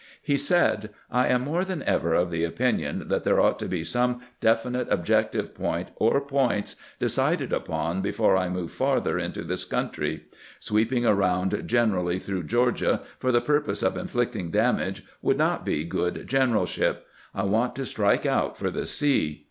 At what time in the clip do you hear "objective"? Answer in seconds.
4.89-5.53